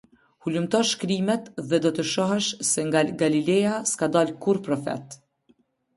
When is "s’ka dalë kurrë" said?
3.93-4.65